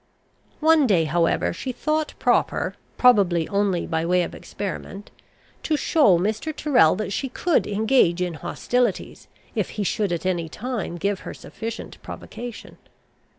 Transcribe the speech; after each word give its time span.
One 0.61 0.87
day, 0.87 1.03
however, 1.03 1.53
she 1.53 1.71
thought 1.71 2.15
proper, 2.17 2.73
probably 2.97 3.47
only 3.49 3.85
by 3.85 4.03
way 4.03 4.23
of 4.23 4.33
experiment, 4.33 5.11
to 5.61 5.77
show 5.77 6.17
Mr. 6.17 6.51
Tyrrel 6.55 6.95
that 6.95 7.13
she 7.13 7.29
could 7.29 7.67
engage 7.67 8.19
in 8.19 8.33
hostilities, 8.33 9.27
if 9.53 9.69
he 9.77 9.83
should 9.83 10.11
at 10.11 10.25
any 10.25 10.49
time 10.49 10.95
give 10.95 11.19
her 11.19 11.35
sufficient 11.35 12.01
provocation. 12.01 12.79